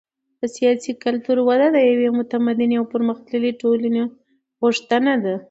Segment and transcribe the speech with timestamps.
[0.39, 4.03] د سیاسي کلتور وده د یوې متمدنې او پرمختللې ټولنې
[4.61, 5.35] غوښتنه ده.